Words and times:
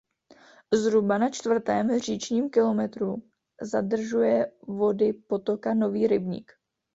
Zhruba 0.73 1.17
na 1.17 1.29
čtvrtém 1.29 1.99
říčním 1.99 2.49
kilometru 2.49 3.23
zadržuje 3.61 4.51
vody 4.67 5.13
potoka 5.13 5.73
"Nový 5.73 6.07
rybník". 6.07 6.51